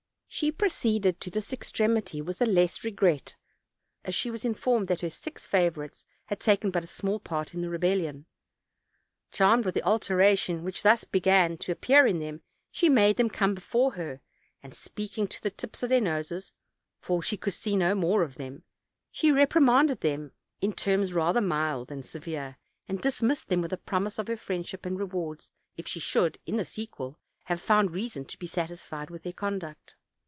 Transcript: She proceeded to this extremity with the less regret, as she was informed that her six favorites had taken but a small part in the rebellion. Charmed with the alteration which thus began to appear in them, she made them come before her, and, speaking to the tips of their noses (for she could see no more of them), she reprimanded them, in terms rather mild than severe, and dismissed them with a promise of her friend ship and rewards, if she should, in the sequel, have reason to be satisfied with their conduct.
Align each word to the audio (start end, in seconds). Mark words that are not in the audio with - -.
She 0.33 0.49
proceeded 0.49 1.19
to 1.19 1.29
this 1.29 1.51
extremity 1.51 2.21
with 2.21 2.39
the 2.39 2.45
less 2.45 2.85
regret, 2.85 3.35
as 4.05 4.15
she 4.15 4.31
was 4.31 4.45
informed 4.45 4.87
that 4.87 5.01
her 5.01 5.09
six 5.09 5.45
favorites 5.45 6.05
had 6.27 6.39
taken 6.39 6.71
but 6.71 6.85
a 6.85 6.87
small 6.87 7.19
part 7.19 7.53
in 7.53 7.59
the 7.59 7.69
rebellion. 7.69 8.27
Charmed 9.33 9.65
with 9.65 9.73
the 9.73 9.83
alteration 9.83 10.63
which 10.63 10.83
thus 10.83 11.03
began 11.03 11.57
to 11.57 11.73
appear 11.73 12.07
in 12.07 12.19
them, 12.19 12.43
she 12.71 12.87
made 12.87 13.17
them 13.17 13.29
come 13.29 13.53
before 13.53 13.95
her, 13.95 14.21
and, 14.63 14.73
speaking 14.73 15.27
to 15.27 15.43
the 15.43 15.51
tips 15.51 15.83
of 15.83 15.89
their 15.89 15.99
noses 15.99 16.53
(for 16.97 17.21
she 17.21 17.35
could 17.35 17.53
see 17.53 17.75
no 17.75 17.93
more 17.93 18.23
of 18.23 18.35
them), 18.35 18.63
she 19.11 19.33
reprimanded 19.33 19.99
them, 19.99 20.31
in 20.61 20.71
terms 20.71 21.11
rather 21.11 21.41
mild 21.41 21.89
than 21.89 22.03
severe, 22.03 22.55
and 22.87 23.01
dismissed 23.01 23.49
them 23.49 23.59
with 23.61 23.73
a 23.73 23.77
promise 23.77 24.17
of 24.17 24.29
her 24.29 24.37
friend 24.37 24.65
ship 24.65 24.85
and 24.85 24.97
rewards, 24.97 25.51
if 25.75 25.89
she 25.89 25.99
should, 25.99 26.39
in 26.45 26.55
the 26.55 26.63
sequel, 26.63 27.19
have 27.43 27.69
reason 27.93 28.23
to 28.23 28.39
be 28.39 28.47
satisfied 28.47 29.09
with 29.09 29.23
their 29.23 29.33
conduct. 29.33 29.97